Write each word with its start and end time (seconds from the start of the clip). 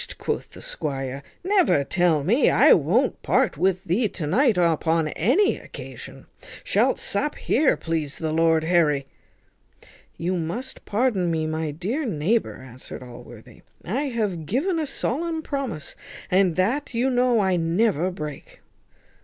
quoth 0.17 0.49
the 0.53 0.63
squire, 0.63 1.21
"never 1.43 1.83
tell 1.83 2.23
me. 2.23 2.49
I 2.49 2.73
won't 2.73 3.21
part 3.21 3.55
with 3.55 3.83
thee 3.83 4.09
to 4.09 4.25
night 4.25 4.57
upon 4.57 5.09
any 5.09 5.57
occasion. 5.59 6.25
Shalt 6.63 6.97
sup 6.97 7.35
here, 7.35 7.77
please 7.77 8.17
the 8.17 8.31
lord 8.31 8.63
Harry." 8.63 9.05
"You 10.17 10.37
must 10.37 10.85
pardon 10.85 11.29
me, 11.29 11.45
my 11.45 11.69
dear 11.69 12.03
neighbour!" 12.03 12.63
answered 12.63 13.03
Allworthy; 13.03 13.61
"I 13.85 14.05
have 14.05 14.47
given 14.47 14.79
a 14.79 14.87
solemn 14.87 15.43
promise, 15.43 15.95
and 16.31 16.55
that 16.55 16.95
you 16.95 17.11
know 17.11 17.39
I 17.39 17.55
never 17.55 18.09
break." 18.09 18.61